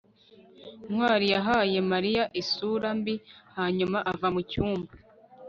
[0.89, 3.15] ntwali yahaye mariya isura mbi
[3.57, 4.91] hanyuma ava mucyumba